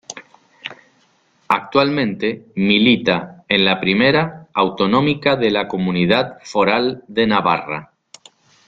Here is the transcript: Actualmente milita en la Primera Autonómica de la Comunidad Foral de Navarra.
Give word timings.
Actualmente 1.47 2.47
milita 2.55 3.45
en 3.47 3.65
la 3.65 3.79
Primera 3.79 4.47
Autonómica 4.51 5.35
de 5.35 5.51
la 5.51 5.67
Comunidad 5.67 6.39
Foral 6.43 7.03
de 7.07 7.27
Navarra. 7.27 7.93